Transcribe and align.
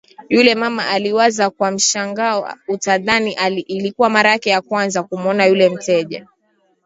yule 0.29 0.55
mama 0.55 0.87
aliwaza 0.89 1.49
kwa 1.49 1.71
mshangao 1.71 2.53
utadhani 2.67 3.31
ilikuwa 3.67 4.09
mara 4.09 4.31
yake 4.31 4.49
ya 4.49 4.61
kwanza 4.61 5.03
kumuona 5.03 5.45
yule 5.45 5.69
mteja 5.69 6.27